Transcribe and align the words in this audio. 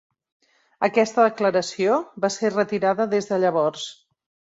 Aquesta 0.87 1.25
declaració 1.27 1.97
va 2.23 2.31
ser 2.37 2.51
retirada 2.53 3.07
des 3.13 3.29
de 3.33 3.39
llavors. 3.45 3.85